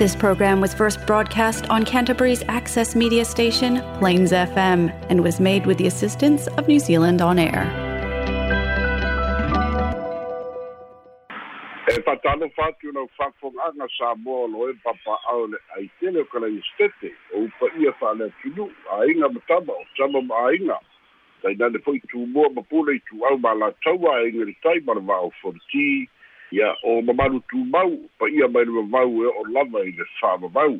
[0.00, 5.66] This program was first broadcast on Canterbury's access media station, Plains FM, and was made
[5.66, 7.68] with the assistance of New Zealand On Air.
[11.90, 16.48] e fatalo fatu na fafongaga sa moa lo e papa au le aitele o kala
[16.48, 16.62] i
[17.34, 17.48] o o
[23.04, 26.08] tu au ma la taua e tai ma le vau forti
[26.50, 30.04] ia o mamalu tu mau pa ia mai le vau e o lava i le
[30.20, 30.78] fa vau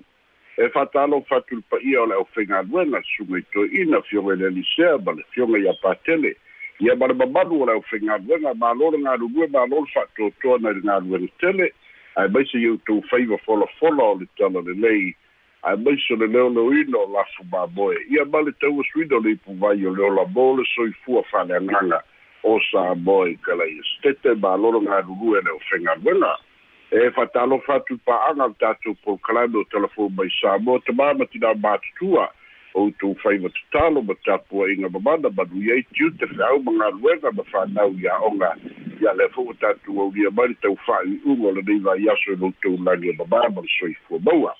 [0.56, 5.12] e fatalo fatu pa ia o le o fenga luenga sunga i le lisea ma
[5.12, 6.36] le fionga ia patele.
[6.80, 10.80] Ia ma le mamalu o le aufaigaluega malo le galulue malo le fa'atoatoa nai le
[10.80, 11.72] galuega tele
[12.16, 15.14] ae maise iau tou faiva folafola o le tala lelei
[15.62, 19.86] ae maise o le leoloina o lafu mamoe ia ma le tauasuina o le ipuvai
[19.86, 22.02] o le olamo le soifua fa'aleagaga
[22.42, 26.32] o samoe kalaia stete malo le galulue le aufaigaluega
[26.90, 32.30] e fatalofa atu pa'aga le tatou polokalame o telefon mai samoa tamā ma tinā matutua
[32.74, 37.94] outou faiva tatalo ma tapuaʻiga mamana manui ai tiu te feau ma galuega ma fanau
[37.98, 38.54] ia oga
[39.02, 43.16] ia le fo'u tatou aulia mai le taufa'ai'uga o lenei vaiaso e loutou lagi e
[43.18, 44.54] mamā ma le soifua maua.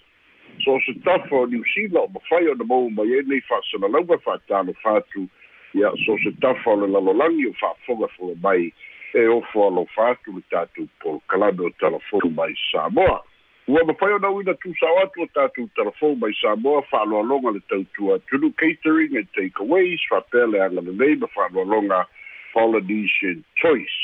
[0.65, 4.97] So o se tafa o niusila o mafai ona mou mai ai nei fa'asalalauga fa'atalofa
[4.97, 5.28] atu
[5.75, 8.73] ia so se tafa o le lalolagi o fa'afoga foga mai
[9.15, 13.23] e ofo alofa atu le tatou polokalame o talafonu mai samoa.
[13.69, 18.53] Ua mafai ona uina tusao atu o tatou telefon mai samoa fa'aloaloga le tautua tunu
[18.53, 22.07] catering and take aways fa'apea le aga lelei ma fa'aloaloga
[22.53, 24.01] polynesian choice.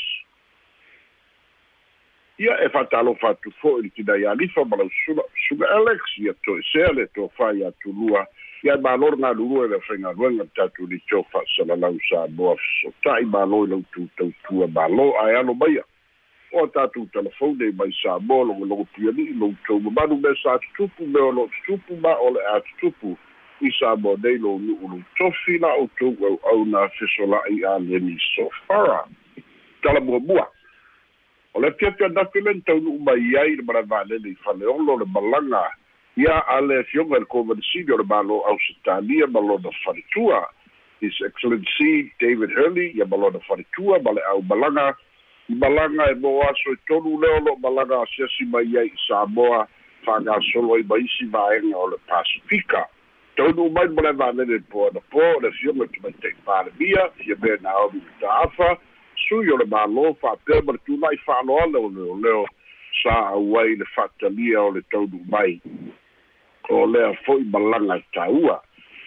[2.39, 4.89] Ia e fa'atalofa atu fo'i le tinai alifa ma lau
[5.47, 8.27] suga alex ia to'esea le tofai atulua
[8.63, 13.69] ia malo le galulua i le afaigaluega le tatou litio fa'asalalau samoa fesota'i malo i
[13.69, 15.83] lau tutautua malo ae alo maia
[16.53, 21.31] o tatou telefone mai sa mo logologo piani loutou mamalu me sa tutupu me o
[21.31, 23.17] loo tutupu ma o le a tutupu
[23.61, 29.05] i sa mo nei lo nu'u lou tofi la outou auauna fesola'i a leni sofara
[29.83, 30.47] talamuamua
[31.53, 35.69] o le fiafianafi le taunu'u mai ai le manavalele i faleolo le malaga
[36.17, 40.49] ia a le fioga i le kovanisini o le malo ausitalia ma lona falitua
[40.99, 44.95] his excellency david hurley ia ma lona falitua ma le au malaga
[45.49, 48.97] i malaga e mo aso e tonu lea o lo'o malaga asiasi mai ai i
[49.07, 49.67] samoa
[50.05, 52.87] fa'agasolo ai ma isi vaega o le pasifika
[53.35, 57.57] tonu mai ma le valele po ana po o le fioga tumaitai palemia ia mea
[57.61, 58.77] naomi mataafa
[59.27, 62.45] sui o le mālō fa'apea ma le tula'i fa'aloale o leoleo
[63.03, 65.61] sa auai le fa'atalia o le tonu mai
[66.69, 68.61] o lea fo'i malaga e tāua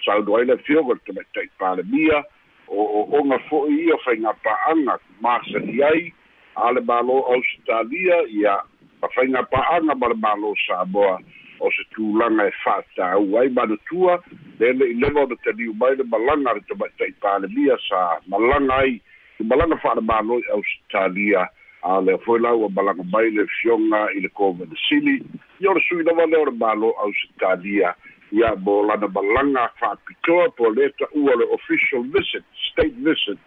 [0.05, 2.23] sauno ai le fioga le tumaitai palemia
[2.69, 6.13] o o onga fo'i ia faiga pa'aga masali ai
[6.57, 8.57] a le malo ausitalia ia
[9.03, 11.19] mafaiga pa'aga ma le malo samoa.
[11.61, 14.17] O se tulaga e fa'atāu ai manatua
[14.59, 19.01] le le'i leva ona taliu mai le malaga le tamaita'i palemia sa malaga ai
[19.41, 21.45] i malaga fa'alemalo i ausitalia
[21.83, 25.23] a le foi lau a mai le fioga i le kovenasili
[25.61, 27.95] ia o le sui lava lea o le malo ausitalia
[28.33, 33.39] ia mo lana malaga fa'apitoa po le ta'ua le official visit state visit.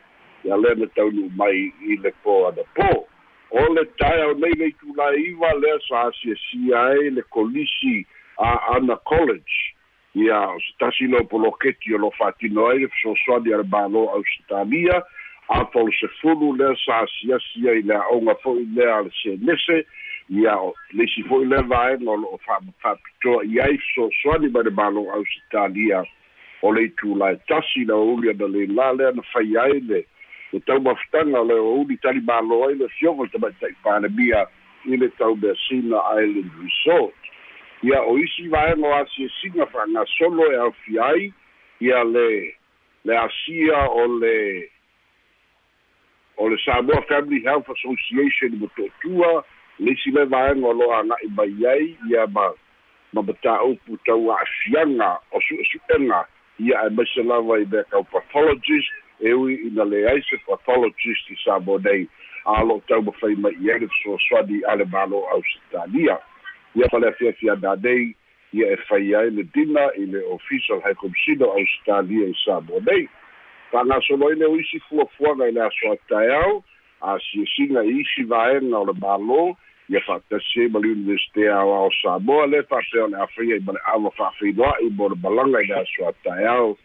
[0.43, 3.07] Ia lea na taunu mai i le po ana po.
[3.51, 8.05] O le tae o nei le itulaiva lea sa asiasia ai le kolisi
[8.37, 9.55] a ana college.
[10.15, 14.09] Ia o se tasi lo poloketi o lo fatino ai le fesoasoani a le malo
[14.11, 15.03] ausitalia
[15.53, 19.85] a folu se fulu lea sa asiasia i le aʻoga fo'i lea a le senese
[20.29, 20.55] ia
[20.97, 26.01] leisi fo'i le vaega o lo'o fa'apitoa i ai fesoasoani mai le malo ausitalia
[26.61, 30.01] o le itulae tasi na uli ana leilā lea na fai ai le
[30.53, 34.45] e tau mafutaga o le o tali malo ai le fioga le tamaita'i palemia
[34.85, 37.13] i le tau measina island resort.
[37.83, 41.33] Ia o isi vaega o asiasiga fa'agasolo e aofia ai
[41.79, 42.55] ia le
[43.05, 44.72] le asia o le
[46.37, 49.43] o le samoa family health association i moto'atua
[49.79, 52.51] le isi le vaega o lo'o aga'i mai ai ia ma
[53.13, 56.25] ma mataupu tau a'afiaga o su'esu'ega
[56.59, 61.35] ia e maise lava i mea kau pathologist e ui ina leai se pathologist i
[61.43, 62.07] sa mo nei.
[62.45, 66.17] A lo tau mawhai mai i ere soasoani a le malo ausitalia
[66.75, 68.15] ia pa le afiafiana nei
[68.53, 72.81] ia e whai ai le dina i le official high commissioner ausitalia i sa mo
[72.85, 73.07] nei
[73.73, 76.63] fa'agasolo ai le o isi fuafuaga i le aso atae au
[77.01, 79.57] a siasiga i isi vaega o le malo
[79.89, 83.81] ia fa'atasi ma le universite aoao samoa le fa'apea o le afai ai ma le
[83.95, 86.77] ava fa'afeinoa'i mo le malaga i le aso atae au.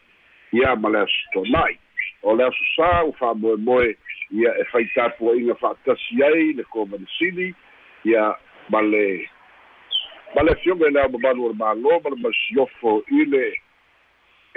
[0.51, 1.77] Ia ma le aso tona'i.
[2.23, 3.95] O le aso sā ua fa'amoemoe
[4.31, 7.53] ia e faitapua'iga fa'atasi ai le kovanesili
[8.05, 8.35] ia
[8.69, 9.29] ma le
[10.35, 13.45] ma le fioga le amabalu o le malo ma le masiofo i le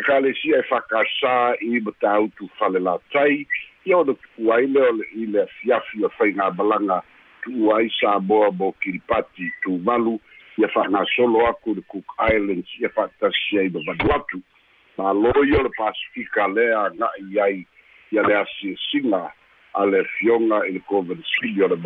[0.00, 3.44] ekalesia e fakasā i matautu fale latai
[3.84, 7.02] ia ona tu'u ai lea i le afiafi o faigā balaga
[7.44, 10.18] tu'u ai samoa mo kilipati tumalu
[10.58, 14.42] ia fa'agasolo aku le cook islands ia fa'atasi ai ma vanuatu.
[14.98, 17.66] O le pasifika lea aga'i ai
[18.12, 19.32] ia le asiasiga
[19.74, 21.76] a le fioga i le kovensili o le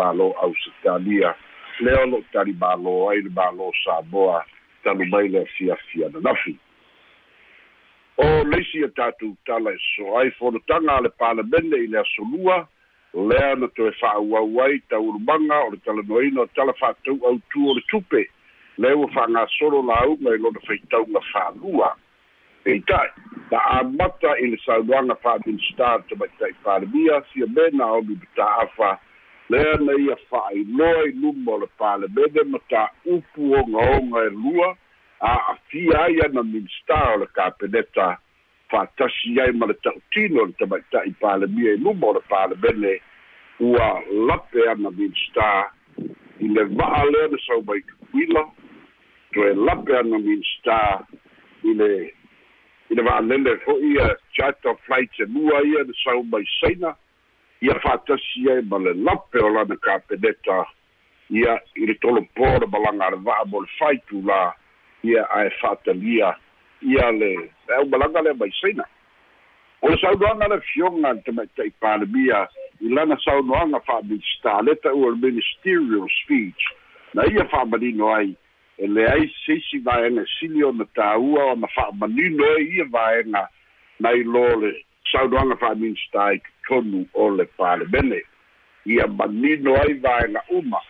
[0.43, 1.35] ausitalia
[1.81, 4.45] lea o lo'o tali malo ai le malo samoa
[4.85, 5.47] talu mai le
[8.17, 10.17] o leisi a tatou tala e so.
[10.19, 12.69] ai fonotaga a le palemene i le asolua.
[13.15, 17.83] Lea na toe fa'auau ai taulumaga o le talanoina o tala fa'atau autū o le
[17.91, 18.27] tupe.
[18.79, 21.97] Le ua fa'agasolo lauga i lona faitauga fālua
[22.67, 23.11] e ita'i
[23.51, 28.99] na amata i le saunoaga fa'aministar tamaita'i palemia sia me na omi mata'afa
[29.51, 34.77] lea na ia fa'ailoa i luma o le palemene ma ta'upu ogaoga e lua
[35.21, 38.19] a'afia ai ana minista o le kapeneta
[38.71, 43.01] fa'atasi ai ma le ta'utino le tamaita'i palemia i luma o le palemene
[43.61, 45.73] ua lape ana minista
[46.41, 48.45] i le va'a lea na saumai tupuila
[49.33, 51.07] toe lape ana minista
[51.65, 51.91] i le
[52.91, 56.95] i le va'alele ho'i ia charter flights e lua ia na saumai saina
[57.61, 60.67] ia fa'atasi ai ma le lape o lana kapeneta
[61.31, 64.53] ia i le tolopō le malaga a le va'a mo le faitu la
[65.09, 66.35] ia ae fa'atalia
[66.83, 67.33] ia le
[67.79, 68.85] aumalaga le maisaina
[69.83, 72.49] o le saunoaga le fioga le tamaita'i palemia
[72.81, 76.63] i lana saunoaga fa'aministaleta ua le ministerial speech
[77.15, 78.35] na ia fa'amanino ai
[78.79, 83.49] e leai seisi vaega sili ona tāua ona fa'amanino ai ia vaega
[84.01, 84.73] nai lo le
[85.13, 88.23] saunoaga fa'aminista ai totonu o le palemene.
[88.87, 90.81] Ia manino ai vaega uma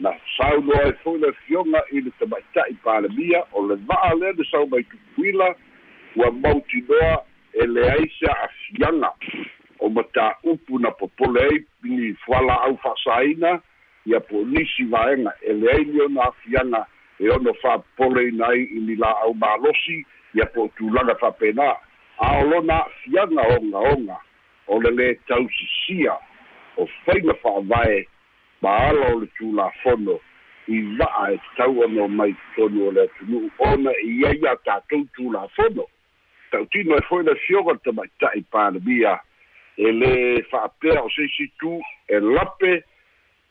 [0.00, 4.44] na sauno ai foi le fionga i le tamaita'i palemia o le va'a lea le
[4.50, 5.54] sau mai tupuila
[6.16, 9.12] ua mautinoa e leai se a'afiaga
[9.78, 13.60] o mataupu na popole ai pili fuala au fa'asāina
[14.06, 16.86] ia po nisi vaega e leai ni ona afiaga
[17.18, 21.76] e ono fa'apopole ina ai i ni la'au malosi ia po tulaga fa'apena
[22.18, 24.16] a o lona a'afiaga ogaoga
[24.66, 26.16] o le lē tausisia
[26.76, 28.06] o faina fa'avae
[28.62, 30.20] maala o le tulafono
[30.68, 34.56] i va'a e tatau ona o mai tonu o le atunu'u ona i ai a
[34.64, 35.86] tatou tulafono
[36.50, 39.18] tautino e foi le fioga le tamaita'i palemia.
[39.78, 42.82] E lē fa'apea o seisi tu e lape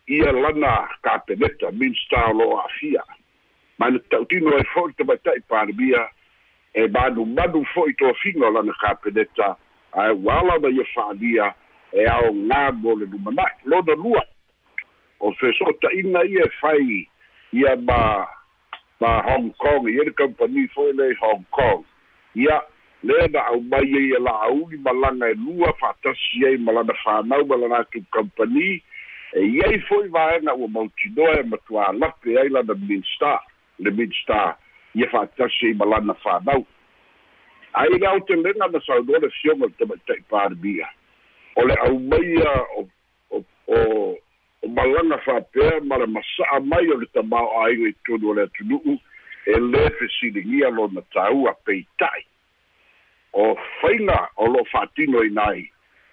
[0.07, 3.03] ia lana kapeneta minsta lo'o a'afia
[3.79, 6.05] ma na tautino e foi le tamaita'i palemia
[6.73, 9.55] e manumanu fo'i toafiga o lana kapeneta
[9.91, 11.53] ae ua ala na ia fa'alia
[11.93, 14.21] e ao gā mo le lumana'i lona lua
[15.19, 17.07] o fe so ta ina ia fai
[17.53, 18.25] ia ma
[19.01, 21.83] ma Hong Kong ia le company foi le Hong Kong.
[22.35, 22.61] Ia
[23.03, 26.93] le na au mai ia la au ni malanga e lua fa tasi ai malana
[27.03, 28.81] fa nau malana tu company.
[29.35, 33.39] E ia foi vai na o mautino e matua lape ai la na minsta
[33.79, 34.57] le minsta
[34.95, 36.65] ia fa tasi malana fa nau
[37.73, 39.29] ai ga o te lenga na sa do le
[39.77, 40.87] te te par bia
[41.55, 42.37] o le au mai
[42.77, 42.87] o
[43.67, 44.17] o
[44.63, 48.43] o malanga fa'apea ma le masa'a mai o le tamao aiga i tonu o le
[48.43, 48.99] atunu'u
[49.45, 52.25] e lē fesiligia lona tāua peita'i.
[53.33, 55.63] O faiga o lo'o fa'atino ina ai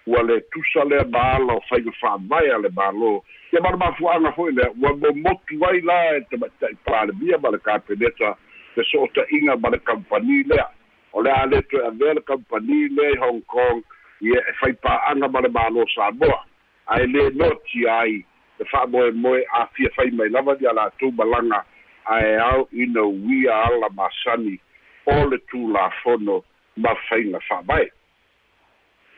[0.07, 3.11] ua le tusa lea maala o faiga fa'avae a le mālō
[3.51, 7.59] ia ma le mafua'aga fo'i lea ua momotu ai la e tamaita'i palemia ma le
[7.59, 8.35] kapeneta
[8.75, 10.69] te so o ta'iga ma le kampani lea.
[11.11, 13.83] O le a le toe avea le kampani lea i hong kong
[14.21, 16.39] ia e fai pa'aga ma le mālō samoa.
[16.87, 18.23] Ae lē noti ai
[18.59, 21.63] le fa'amoemoe afia fai mai lava ia latou malaga
[22.05, 24.59] ae ao ina uia ala masani
[25.05, 26.43] o le tulafono
[26.77, 27.91] ma faiga fa'avae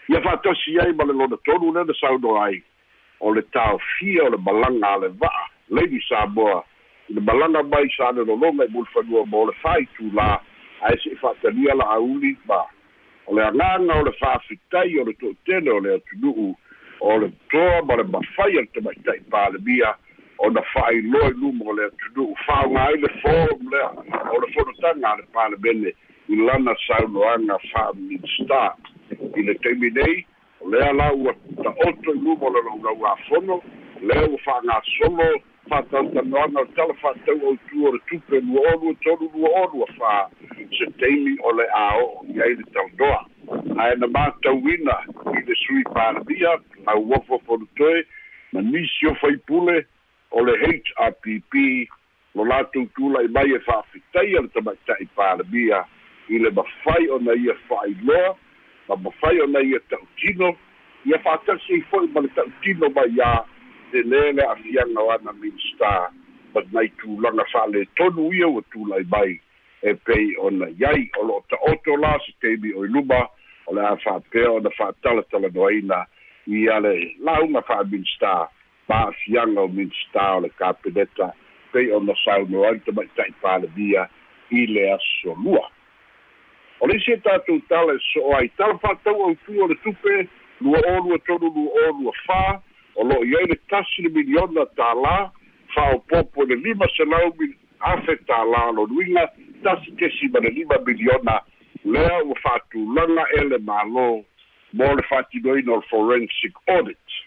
[0.10, 2.63] ia fa'atasi ai ma le lona tonu le na sauno ai.
[3.19, 6.63] O le taofia o le malaga a le va'a lady samoa
[7.10, 10.39] i le malaga mai sa lelologa i mulufanua mo le faitulā
[10.81, 12.63] ae se'i fa'atalia la'auli ma
[13.27, 16.55] o le agaga o le fa'afitai o le to'atele o le atunu'u
[17.00, 19.96] o le toa ma le mafai a le tamaita'i palemia.
[20.39, 23.89] Ona fa'ailoa i luma o le atunu'u fa'aoga ai le forum lea
[24.32, 25.94] o le fonotaga a le palemene
[26.29, 28.75] i lana saunoaga fa'aminista
[29.36, 30.25] i le taimi nei
[30.72, 33.62] lea la ua ta'oto i luma o le laulau afono
[34.01, 38.94] lea ua fa'agasolo fa'atautanoaga o le tala fa'atau autu o le tupe lua o lua
[39.04, 40.30] tolu lua o lua fa
[40.78, 43.26] se taimi o le a'o'o i ai le taunoa
[43.84, 44.96] ae na matauina
[45.34, 48.06] i le sui palemia lauofo fonotoe
[48.54, 49.86] ma nisi o faipule
[50.32, 51.54] o le hrpp
[52.36, 55.86] lo latou tula i mai e fa'afitai a le tamaita'i palemia
[56.30, 58.36] i le mafai ona ia fa'ailoa
[58.90, 60.56] ma mafai ona ia ta'utino
[61.06, 63.32] ia fa'atasi ai fo'i ma le ta'utino mai iā
[63.91, 66.12] te lē le afiaga o ana minista
[66.53, 69.39] ma nai tulaga fa'aletonu ia ua tulai mai
[69.81, 73.22] e pei ona iai o lo'o ta'oto la se teimi o i luma
[73.65, 76.05] o le a fa'apea ona fa'atalatalanoaina
[76.48, 78.50] ia le lauga fa'aminista
[78.89, 81.34] ma'afiaga o minista o le kapeneta
[81.72, 84.08] pei ona sauno ai te maita'i palemia
[84.51, 85.65] i le asolua
[86.79, 90.27] o le isi e tatou tala e so'o ai tala fa'atau autū o le tupe
[90.62, 92.41] lua o lua tolu lua o lua fā
[92.96, 95.15] o lo'o i ai le tasi le miliona tālā
[95.75, 97.31] fa'aopopo le lima selau
[97.93, 99.27] afe tālā lonuiga
[99.63, 101.39] tasi kesi ma le lima miliona.
[101.86, 104.08] Lea ua fa'atulaga e le mālō
[104.74, 107.17] mo le fa'atinoina o le forensic audit.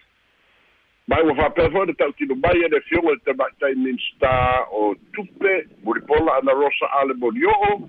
[1.08, 4.32] Mai ua fa'apea fo'i le ta'utino mai e le fioga le tama'ita'i minsta
[4.70, 5.54] o tupe
[5.84, 7.88] mulipola ana rosa ale molio'o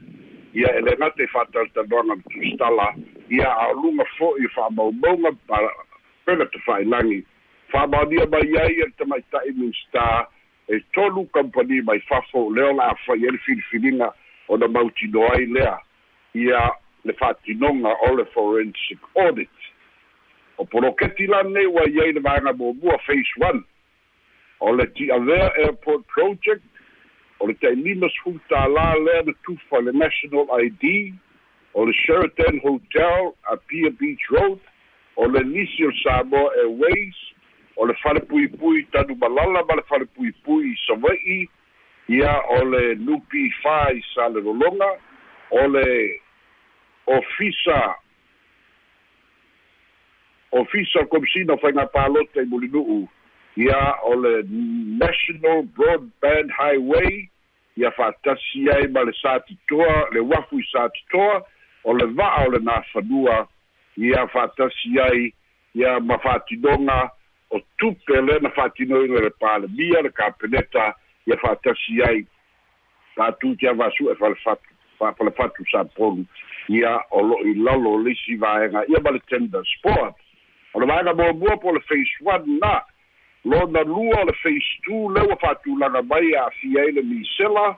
[0.54, 2.88] ia e le gate fa'atalotaloaga ma tusitala
[3.30, 5.32] ia aoluga fo'i fa'amaumauga
[6.26, 6.60] pena te
[7.74, 10.30] fa'amaonia mai ai e le tama'ita'i minsta
[10.70, 14.14] e tolu kampani mai fafo leo la afai le filifiliga
[14.48, 15.78] ona mautino ai lea.
[16.34, 16.72] Ia
[17.04, 19.58] le fa'atinoga o le forensic audit.
[20.58, 23.64] O poroketi lane ua iai le vaega muamua phase one.
[24.60, 26.64] O le ti'avea airport project
[27.40, 30.86] o le taʻilima sefulutālā lea na tufa le national id
[31.74, 34.60] o le sheraton hotel a pia beach road
[35.16, 37.33] o le nisi o samoa airways
[37.76, 41.50] o le falepuipui tanu malala ma le falepuipui i sava'i
[42.08, 44.90] ia o le nupi fa i sa le lologa
[45.52, 46.20] o le
[47.08, 47.96] ofisa
[50.52, 53.08] official komisina faiga palota i mulinu'u
[53.58, 54.44] ia o le
[55.00, 57.30] national broadband highway
[57.78, 61.42] ia fa'atasi ai ma le satitoa le uafu i satitoa
[61.84, 63.48] o le va'a o le nafanua
[63.98, 65.34] ia fa'atasi ai
[65.76, 67.10] ia ma fa'atinoga
[67.54, 70.96] o tupe le na fa'atinoiga le palemia le kapeneta
[71.28, 72.26] ia fa'atasi ai.
[73.16, 76.26] Fa'atuti avasu'e e falefatu sapolu
[76.70, 80.16] ia o lo'i lalo le isi vaega ia ma le tender sport.
[80.74, 82.82] O le vaega muamua po le face one na
[83.46, 87.78] lona lua o le face two le ua fa'atulaga mai a'afia ai le misela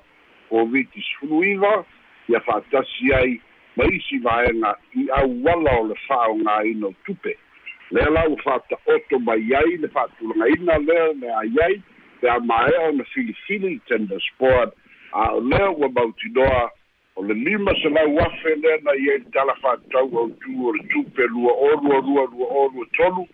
[0.52, 1.84] o viti sefuluiva
[2.30, 3.42] ia fa'atasi ai
[3.76, 7.36] ma isi vaega i auala o le fa'aogāina o tupe
[7.92, 11.82] lea la ua fa'ata'oto mai ai le fa'atulagaina lea le ai
[12.22, 14.74] pe a maea ona filifili tender sport.
[15.14, 16.72] A o lea ua mautinoa
[17.16, 20.84] o le lima se lau afe lea na ia i tala fa'atau autū o le
[20.90, 23.28] tupe lua olu a lua olu tolu.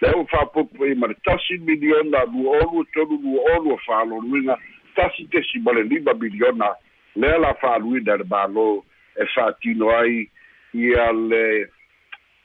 [0.00, 4.58] Le ua fa'apopo ai ma le tasi miliona lua olu tolu lua olu a fa'alonuiga
[4.96, 6.74] tasi tesi ma le lima miliona.
[7.16, 8.82] Lea la fa'aluina le mālō
[9.20, 10.30] e fa'atino ai
[10.72, 11.68] ia le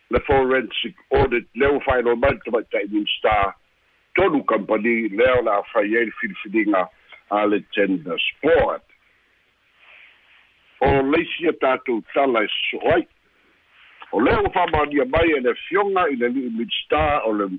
[0.09, 3.53] le forensic audit lea ua fa'ailoa mai le tamaita'i minstar
[4.15, 6.87] tolu company lea o le afai ai le filifiliga
[7.29, 8.83] a le tender sport.
[10.81, 13.07] O leisi a tatou tala e soso ai
[14.11, 17.49] o lea ua fa'amaonia mai e le fioga i le li'i midstar o le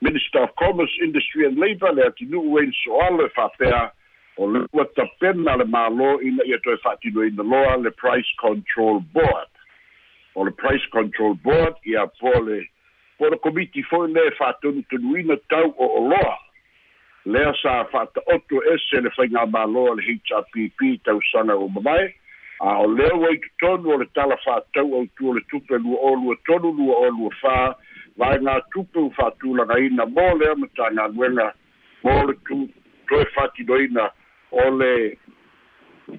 [0.00, 3.92] minister of commerce industry and labour le atinu'u ai le so'alo e fa'apea
[4.36, 9.48] o le ua tapena le mālō ina ia toe fa'atinoina loa le price control board
[10.40, 12.64] o le price control board ia po le
[13.18, 16.38] po le komiti fo'i le fa'atonutonuina tau o oloa
[17.26, 22.08] lea sa fa'ata'oto ese le faiga mālō a le hrpp tausaga o mamae
[22.64, 26.14] a o lea ua i o le tala fa'atau autu o le tupe lua o
[26.16, 27.56] lua tolu lua o lua fā
[28.16, 31.52] vaega tupe u fa'atulagaina mo lea ma tagaluega
[32.04, 32.64] mo le tu
[33.08, 34.08] toe fa'atinoina
[34.50, 34.92] o le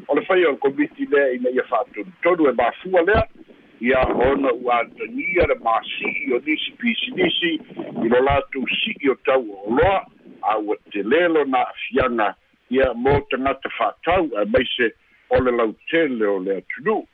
[0.08, 3.26] o le faia o komiti lea ina ia fa'atonutonu e mafua lea
[3.82, 7.60] ia ona ua atagia le masi'i o nisi pisinisi
[8.04, 10.06] i lo latou si'i o tau o loa
[10.42, 12.36] a ua telelo na afiaga
[12.70, 14.94] ia mo tagata fa'atau e maise
[15.30, 17.08] o le lautele o le atunuu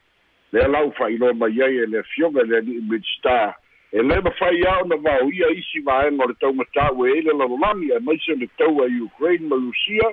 [0.51, 3.55] lea lau fa'ailoa mai ai e le afioga le ali'i midstar
[3.91, 7.91] e lē mafai a ona vaoia isi vaega o le taumata'u e ai le lalolagi
[7.95, 10.07] e maise le tau a ukraine ma rusia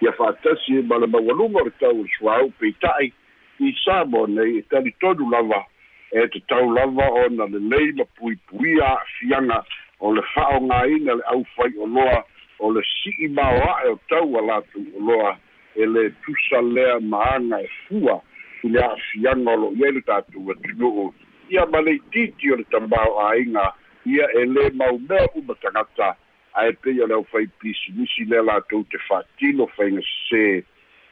[0.00, 3.12] ia fa'atasi ma le maualuga o le tau o le suāu peita'i
[3.60, 5.66] i sa mo nei e talitonu lava
[6.12, 9.64] e te tau lava ona lelei ma puipuia a'afiaga
[10.00, 12.22] o le fa'aogāina le ʻaufai o loa
[12.58, 15.36] o le si'i maoa'e o tau a latou o loa
[15.76, 18.20] e le tusa lea maaga e fua
[18.64, 21.12] i le a'afiaga o lo'i ai le tatou atunu'u
[21.50, 23.72] ia ma le ititi o le tamao āiga
[24.06, 26.14] ia e lē maumea uma tagata
[26.54, 30.64] ae pei o le aufai pisinisi lea latou te fa'atino faiga sesē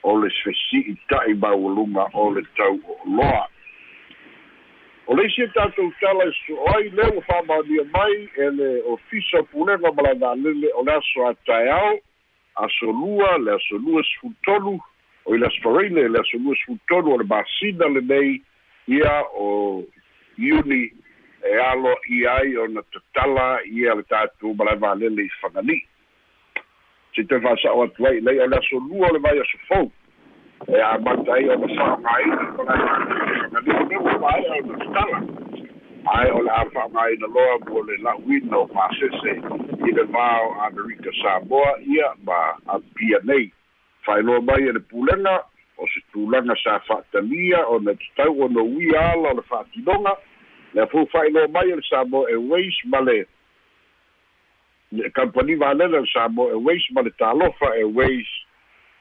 [0.09, 3.45] o le sfesi'i ta'i maualuga o le tau o'oloa
[5.07, 9.43] o le isi e tatou tala e so'oai lea ua fa'amaonia mai e le ofisa
[9.53, 11.99] pulega ma lavalele o le aso ataeao
[12.57, 14.81] asolua le asolua sefulutolu
[15.25, 18.43] o i le asfaraile le asolua sefulutolu o le masina lenei
[18.89, 19.85] ia o
[20.39, 20.91] iuni
[21.43, 25.87] e alo i ai ona tatala ia le tatou ma lavalele i fagali'i
[27.15, 29.93] se te fasa'o atu ai lei o le asolua o le vai asofou
[30.69, 32.63] e a mata ai ona fa'amaina o
[33.61, 34.43] le leu mai
[36.31, 36.67] o a.
[37.35, 39.33] Loa mo le la'uina o pasese
[39.87, 43.53] i le vao amerika samoa ia ma apia nei
[44.05, 45.45] fa'ailoa mai e le pulega
[45.79, 50.17] o se tulaga sa fa'atalia ona tatau ona uia ala o le fa'atinoga
[50.75, 53.27] le fou fa'ailoa mai e le samoa airways ma le
[55.15, 58.46] kampani valele le samoa airways ma le talofa airways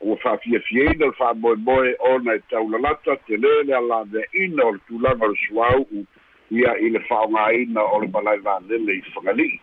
[0.02, 5.32] ua fa'afiafiaina le fa'amoemoe ona e taulalata te lē le alavea'ina o le tulaga o
[5.32, 6.06] le suāu'u
[6.52, 9.60] ia i le fa'aogāina o le malai valele i fagali'i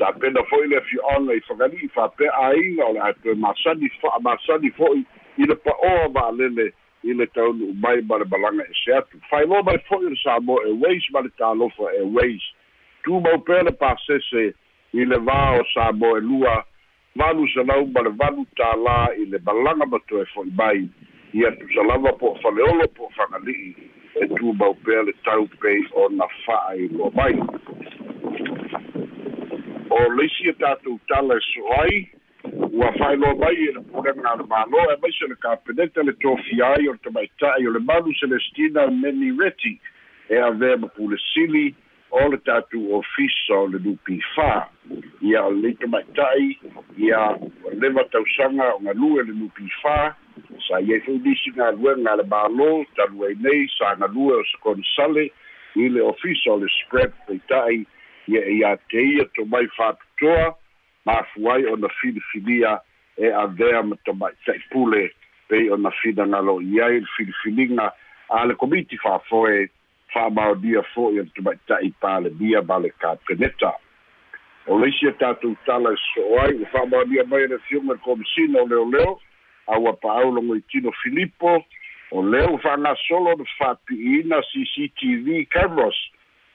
[0.00, 5.04] tapena fo'i le afio'aga i fagali'i fa'apea aiga o le atoe masani fa'amasani fo'i
[5.38, 6.72] i le pa'oa valele
[7.02, 9.20] i le taunu'u mai ma le malaga ese atu.
[9.30, 12.42] Failoa mai fo'i le samoa airways ma le talofa airways.
[13.04, 14.50] Tumau pea le pasese
[14.92, 16.56] i le vā o samoa e lua
[17.16, 20.84] valu salau ma le valu tālā i le malaga matoe fo'i mai.
[21.34, 23.74] Ia tusalava po o faleolo po o fagali'i
[24.22, 27.34] e tumau pea le tau pei ona fa'ailoa mai.
[29.90, 32.00] O leisi e tatou tala e so ai
[32.72, 36.88] ua fa'ailoa mai e le pulega le malo e maise le kapeneta le tofia ai
[36.88, 39.78] o le tamaita'i o le malu celestina meni reti
[40.28, 41.74] e avea ma pulesili
[42.10, 44.66] o le tatou ofisa o le lupi fā
[45.22, 46.58] ia o leita tamaita'i
[46.98, 50.12] ia o leva tausaga o galue le lupi fā
[50.66, 51.20] sa iai foi
[51.56, 55.30] galuega a le mālō talu ai nei sa galue o sekoni sale
[55.76, 57.84] i le ofisa o le spread peita'i
[58.26, 60.54] ia iā te ia tomai mai
[61.06, 62.80] mafu ai ona filifilia
[63.18, 65.10] e avea ma tamaʻitaʻi pule
[65.48, 67.92] pei ona finagalo i ai le filifiliga
[68.30, 69.68] a le komiti fa'afoe
[70.12, 73.72] fa'amaonia fo'i o le tamaʻitaʻi palemia ma le kapeneta
[74.66, 78.62] o leisi e tatou tala e so'o ai ua fa'amaonia mai le fioga le komisina
[78.62, 79.18] o leoleo
[79.66, 81.64] aua pa'aulogo i tino filipo
[82.10, 85.98] o lea ua fa'agasolo le fa'api'ina cctv cameras.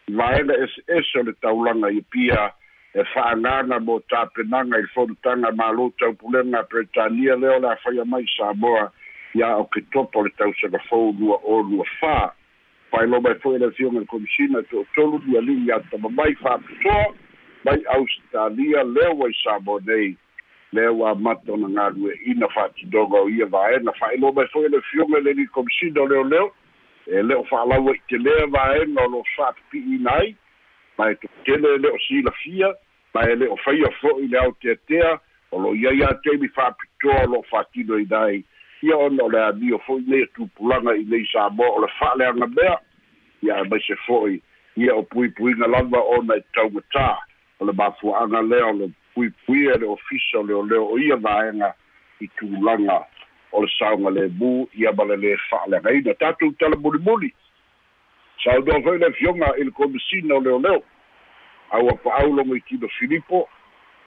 [0.07, 0.53] Vaega
[0.97, 2.51] ese o le taulaga ia pia
[2.93, 8.91] e fa'agaga mo tapenaga i fonutaga malo taupulega britania lea o le afaia mai samoa
[9.33, 12.31] ia o ke topo le tausagafou lua o lua fā
[12.95, 17.07] failo mai fo'i le fioga le komisina to'otolu liali'i iā tamamai fa'apitoa
[17.65, 20.15] mai ausitalia lea ua i samoa nei
[20.71, 25.33] lea ua amata ona galue'ina fa'atinoga o ia vaega fa'ailoa mai fo'i le fioga le
[25.33, 26.47] li komisina o leoleo
[27.07, 30.35] e leo fa'alaua i te lea vaega o lo fa'apipi'ina ai
[30.97, 32.73] ma e totele le o silafia
[33.13, 35.19] ma e le o faia fo'i le aoteatea
[35.51, 38.43] o lo ia ia teimi fa'apitoa o lo'o fa'atino ai
[38.81, 42.77] ia ona o le amio fo'i nei atupulaga i nei samoa o le fa'aleaga mea
[43.45, 44.41] ia e maise fo'i
[44.77, 47.07] ia o puipuiga lava ona e taugatā
[47.59, 51.73] o le mafua'aga lea o le puipuia le ofisa o leoleo o ia vaega
[52.19, 53.05] i tulaga
[53.51, 57.31] o le sauga lemu ia ma le lē fa'aleagaina tatou tala mulimuli.
[58.43, 60.83] Saunoa foi le fioga i le komisina o leoleo
[61.71, 63.47] aua pa'aulogo i tino filipo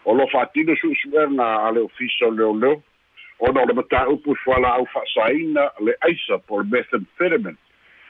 [0.05, 2.83] o lo fa'atino su'esu'ega a le ofisa o leoleo
[3.39, 7.57] ona o le mataupu fuala'au fa'asāina le aisa po le methamphetamine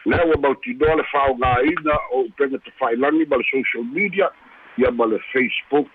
[0.09, 4.31] lea ua mautinoa le fa'aogāina o upega tafa'ilagi ma le social media
[4.79, 5.87] ia ma le facebook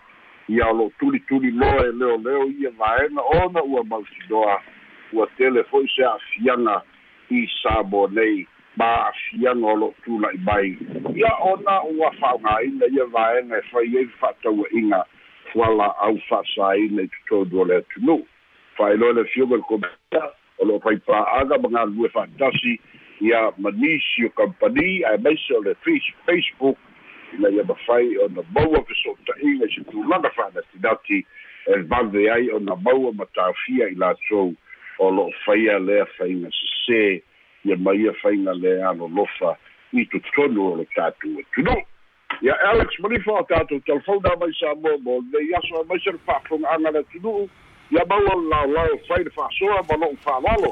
[0.48, 4.62] ia o lo'o tulituli loa e leoleo ia vaega ona ua mautinoa
[5.14, 6.82] ua tele fo'i se a'afiaga
[7.30, 8.48] i sabo nei
[8.78, 10.78] ma a'afiaga o lo'o tula'i mai
[11.16, 15.04] ia ona ua fa'aogāina ia vaega e fai ai fa'ataua'iga
[15.54, 18.22] fuala au fa'asāina i totonu o le atunuu
[18.78, 20.24] fa'ailoa le fioga le komita
[20.58, 22.80] o lo'o faipa'aga ma galulue fa'atasi
[23.24, 25.76] ia manisi o kampani ae maise o le
[26.26, 26.78] facebook
[27.34, 31.26] ina ia mafai ona maua feso'ota'iga i se tulaga fa'anatinati
[31.66, 34.54] e vave ai ona maua matafia i latou
[35.00, 37.22] o lo'o faia lea faiga sesē
[37.66, 39.56] ia maia faiga le alolofa
[39.94, 41.82] i totonu o le tatou atunuu
[42.42, 46.20] ia alex malifa o tatou telefona mai sa mo mo lei aso mai se le
[46.28, 47.50] fa'afoga'aga le atunuu
[47.92, 50.72] ia maua laolao fai le fa'asoa ma lo'o fa'alalo